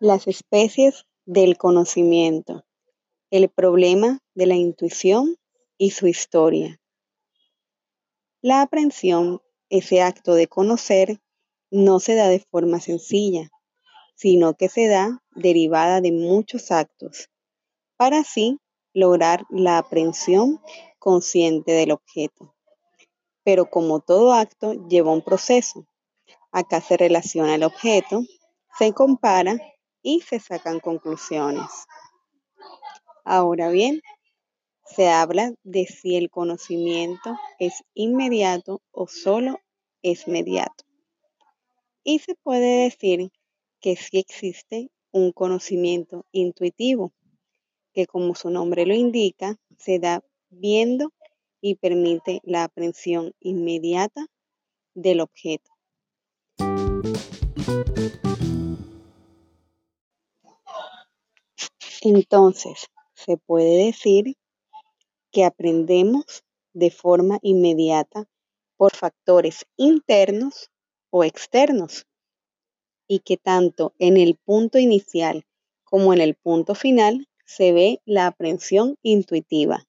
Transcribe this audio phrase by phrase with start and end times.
[0.00, 2.64] Las especies del conocimiento,
[3.32, 5.36] el problema de la intuición
[5.76, 6.80] y su historia.
[8.40, 11.20] La aprehensión, ese acto de conocer,
[11.72, 13.50] no se da de forma sencilla,
[14.14, 17.28] sino que se da derivada de muchos actos,
[17.96, 18.60] para así
[18.94, 20.60] lograr la aprehensión
[21.00, 22.54] consciente del objeto.
[23.42, 25.88] Pero como todo acto lleva un proceso,
[26.52, 28.22] acá se relaciona el objeto,
[28.78, 29.58] se compara
[30.08, 31.68] y se sacan conclusiones.
[33.26, 34.00] Ahora bien,
[34.86, 39.60] se habla de si el conocimiento es inmediato o solo
[40.00, 40.86] es mediato.
[42.04, 43.30] Y se puede decir
[43.82, 47.12] que sí existe un conocimiento intuitivo,
[47.92, 51.12] que como su nombre lo indica, se da viendo
[51.60, 54.26] y permite la aprehensión inmediata
[54.94, 55.70] del objeto.
[62.10, 64.34] Entonces, se puede decir
[65.30, 66.42] que aprendemos
[66.72, 68.24] de forma inmediata
[68.78, 70.70] por factores internos
[71.10, 72.06] o externos
[73.08, 75.44] y que tanto en el punto inicial
[75.84, 79.86] como en el punto final se ve la aprehensión intuitiva.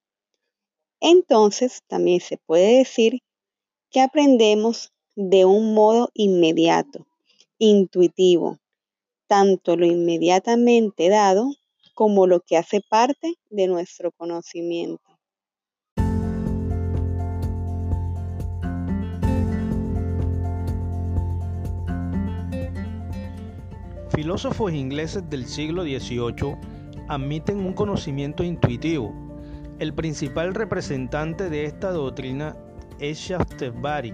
[1.00, 3.22] Entonces, también se puede decir
[3.92, 7.08] que aprendemos de un modo inmediato,
[7.60, 8.58] intuitivo,
[9.28, 11.54] tanto lo inmediatamente dado
[12.00, 15.04] como lo que hace parte de nuestro conocimiento.
[24.16, 26.56] Filósofos ingleses del siglo XVIII
[27.10, 29.14] admiten un conocimiento intuitivo.
[29.80, 32.56] El principal representante de esta doctrina
[33.02, 34.14] es Shaftesbury.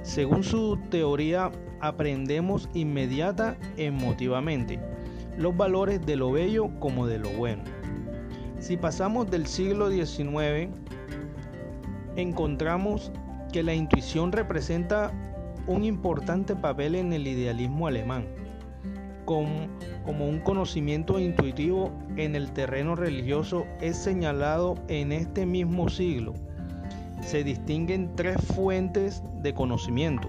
[0.00, 4.95] Según su teoría, aprendemos inmediata emotivamente
[5.36, 7.62] los valores de lo bello como de lo bueno.
[8.58, 10.70] Si pasamos del siglo XIX,
[12.16, 13.12] encontramos
[13.52, 15.12] que la intuición representa
[15.66, 18.26] un importante papel en el idealismo alemán
[19.26, 19.68] como,
[20.06, 26.32] un conocimiento intuitivo en el terreno religioso es señalado en este mismo siglo.
[27.20, 30.28] Se distinguen tres fuentes de conocimiento,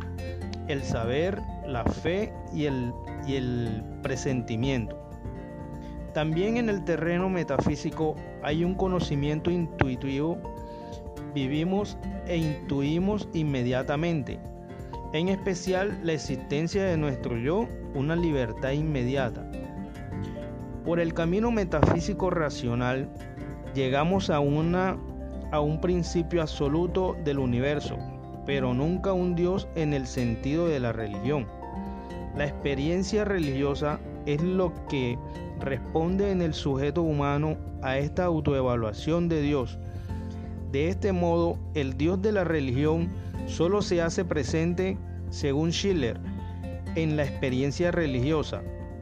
[0.67, 2.93] el saber, la fe y el,
[3.25, 4.97] y el presentimiento.
[6.13, 10.37] También en el terreno metafísico hay un conocimiento intuitivo,
[11.33, 14.39] vivimos e intuimos inmediatamente,
[15.13, 19.49] en especial la existencia de nuestro yo, una libertad inmediata.
[20.83, 23.09] Por el camino metafísico racional
[23.73, 24.97] llegamos a, una,
[25.51, 27.97] a un principio absoluto del universo,
[28.47, 31.45] pero nunca un Dios en el sentido de la religión.
[32.37, 35.19] La experiencia religiosa es lo que
[35.59, 39.77] responde en el sujeto humano a esta autoevaluación de Dios.
[40.71, 43.09] De este modo, el Dios de la religión
[43.47, 44.97] solo se hace presente,
[45.29, 46.17] según Schiller,
[46.95, 48.61] en la experiencia religiosa,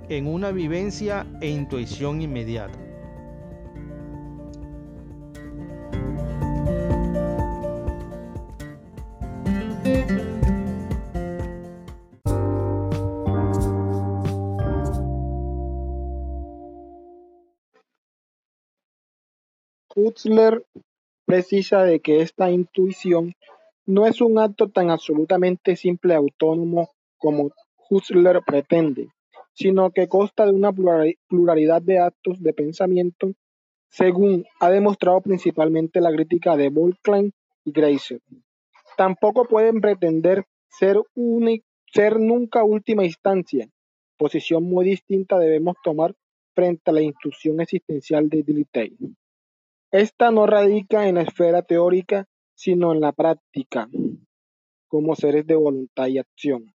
[0.10, 2.85] en una vivencia e intuición inmediata.
[19.96, 20.66] Huxler
[21.26, 23.34] precisa de que esta intuición
[23.86, 27.52] no es un acto tan absolutamente simple y autónomo como
[27.90, 29.08] Husserl pretende,
[29.54, 33.32] sino que consta de una pluralidad de actos de pensamiento,
[33.90, 37.32] según ha demostrado principalmente la crítica de Volklein
[37.64, 38.20] y Greiser.
[38.98, 40.98] Tampoco pueden pretender ser,
[41.94, 43.70] ser nunca última instancia,
[44.18, 46.16] posición muy distinta debemos tomar
[46.54, 48.98] frente a la intuición existencial de Dilthey.
[49.96, 53.88] Esta no radica en la esfera teórica, sino en la práctica,
[54.90, 56.76] como seres de voluntad y acción.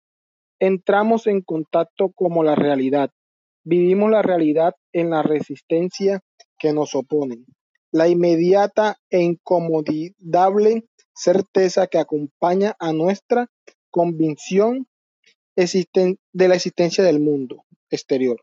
[0.61, 3.11] Entramos en contacto con la realidad,
[3.65, 6.21] vivimos la realidad en la resistencia
[6.61, 7.45] que nos oponen,
[7.91, 13.49] la inmediata e incomodable certeza que acompaña a nuestra
[13.91, 14.87] convicción
[15.57, 18.41] de la existencia del mundo exterior.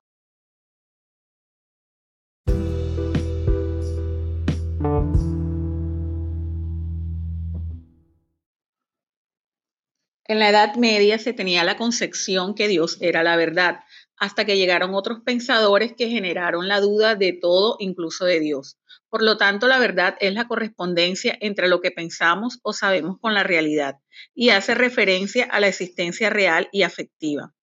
[10.28, 13.82] En la Edad Media se tenía la concepción que Dios era la verdad,
[14.18, 18.80] hasta que llegaron otros pensadores que generaron la duda de todo, incluso de Dios.
[19.08, 23.36] Por lo tanto, la verdad es la correspondencia entre lo que pensamos o sabemos con
[23.36, 24.00] la realidad
[24.34, 27.54] y hace referencia a la existencia real y afectiva.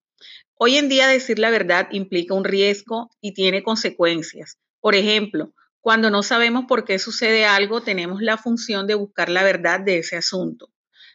[0.55, 4.59] Hoy en día decir la verdad implica un riesgo y tiene consecuencias.
[4.79, 9.43] Por ejemplo, cuando no sabemos por qué sucede algo, tenemos la función de buscar la
[9.43, 10.69] verdad de ese asunto.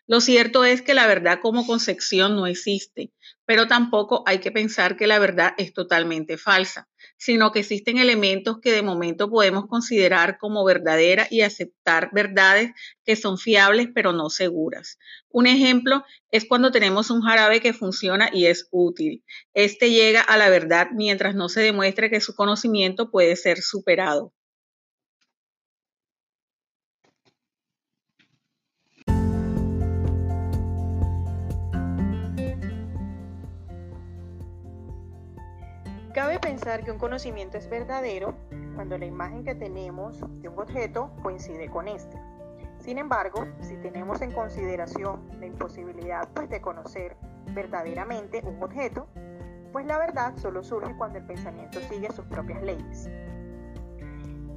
[0.08, 3.12] Lo cierto es que la verdad como concepción no existe,
[3.46, 6.88] pero tampoco hay que pensar que la verdad es totalmente falsa,
[7.18, 12.72] sino que existen elementos que de momento podemos considerar como verdaderas y aceptar verdades
[13.04, 14.98] que son fiables pero no seguras.
[15.30, 19.26] Un ejemplo es cuando tenemos un jarabe que funciona y es útil.
[19.54, 24.34] Este llega a la verdad mientras no se demuestre que su conocimiento puede ser superado.
[36.18, 38.34] Cabe pensar que un conocimiento es verdadero
[38.74, 42.20] cuando la imagen que tenemos de un objeto coincide con este.
[42.80, 47.16] Sin embargo, si tenemos en consideración la imposibilidad pues, de conocer
[47.54, 49.06] verdaderamente un objeto,
[49.72, 53.12] pues la verdad solo surge cuando el pensamiento sigue sus propias leyes.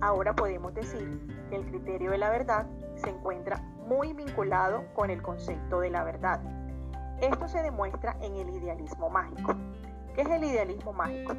[0.01, 1.21] Ahora podemos decir
[1.51, 2.65] que el criterio de la verdad
[2.95, 6.41] se encuentra muy vinculado con el concepto de la verdad.
[7.21, 9.55] Esto se demuestra en el idealismo mágico.
[10.21, 11.33] ¿Qué es el idealismo mágico?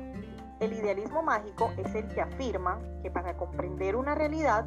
[0.59, 4.65] El idealismo mágico es el que afirma que para comprender una realidad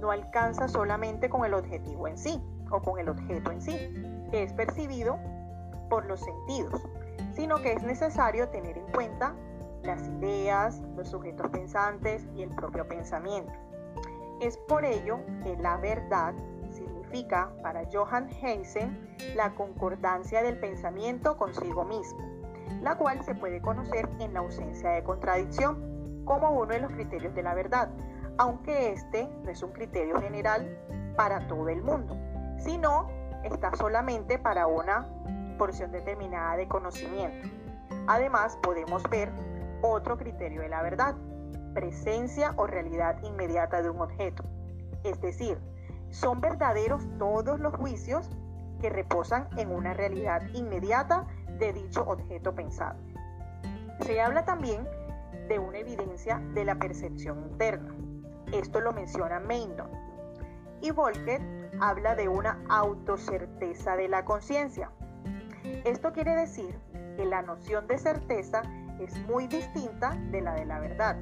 [0.00, 3.76] no alcanza solamente con el objetivo en sí o con el objeto en sí,
[4.30, 5.18] que es percibido
[5.90, 6.80] por los sentidos,
[7.34, 9.34] sino que es necesario tener en cuenta
[9.82, 13.52] las ideas, los sujetos pensantes y el propio pensamiento.
[14.40, 16.32] Es por ello que la verdad
[16.70, 22.41] significa para Johann Heisen la concordancia del pensamiento consigo mismo
[22.82, 27.34] la cual se puede conocer en la ausencia de contradicción como uno de los criterios
[27.34, 27.90] de la verdad,
[28.38, 30.78] aunque este no es un criterio general
[31.16, 32.16] para todo el mundo,
[32.58, 33.08] sino
[33.44, 35.06] está solamente para una
[35.58, 37.48] porción determinada de conocimiento.
[38.08, 39.30] Además, podemos ver
[39.82, 41.14] otro criterio de la verdad,
[41.74, 44.44] presencia o realidad inmediata de un objeto.
[45.04, 45.58] Es decir,
[46.10, 48.28] son verdaderos todos los juicios
[48.80, 51.26] que reposan en una realidad inmediata
[51.62, 52.98] de dicho objeto pensado.
[54.00, 54.84] Se habla también
[55.48, 57.94] de una evidencia de la percepción interna.
[58.52, 59.88] Esto lo menciona Maindon.
[60.80, 61.40] Y Volker
[61.80, 64.90] habla de una autocerteza de la conciencia.
[65.84, 66.76] Esto quiere decir
[67.16, 68.62] que la noción de certeza
[68.98, 71.16] es muy distinta de la de la verdad.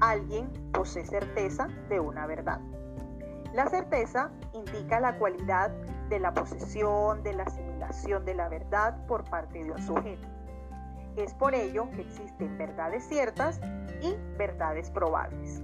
[0.00, 2.60] Alguien posee certeza de una verdad.
[3.52, 5.70] La certeza indica la cualidad
[6.08, 7.46] de la posesión, de la
[8.04, 10.28] de la verdad por parte de un sujeto.
[11.16, 13.58] Es por ello que existen verdades ciertas
[14.02, 15.62] y verdades probables.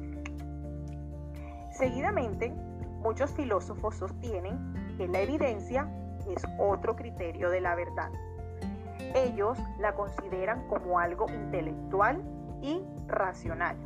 [1.71, 2.51] Seguidamente,
[3.01, 5.89] muchos filósofos sostienen que la evidencia
[6.27, 8.11] es otro criterio de la verdad.
[9.15, 12.23] Ellos la consideran como algo intelectual
[12.63, 13.77] y racional.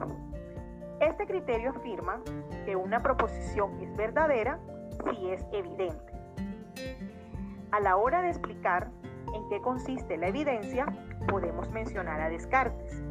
[1.01, 2.23] Este criterio afirma
[2.65, 4.61] que una proposición es verdadera
[5.05, 6.16] si es evidente.
[7.73, 8.91] A la hora de explicar
[9.35, 10.87] en qué consiste la evidencia,
[11.29, 13.03] podemos mencionar a Descartes,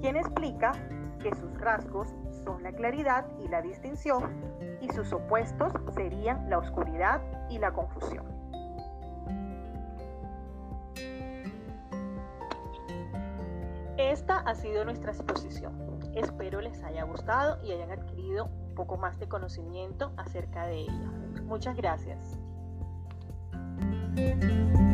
[0.00, 0.72] quien explica
[1.20, 2.14] que sus rasgos
[2.44, 4.34] son la claridad y la distinción
[4.80, 7.20] y sus opuestos serían la oscuridad
[7.50, 8.26] y la confusión.
[13.96, 16.00] Esta ha sido nuestra exposición.
[16.14, 21.10] Espero les haya gustado y hayan adquirido un poco más de conocimiento acerca de ella.
[21.44, 22.38] Muchas gracias.
[24.16, 24.89] Música